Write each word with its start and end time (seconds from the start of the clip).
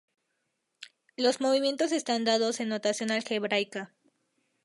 Los 1.15 1.41
movimientos 1.41 1.91
están 1.91 2.23
dados 2.23 2.59
en 2.59 2.69
notación 2.69 3.11
algebraica. 3.11 3.93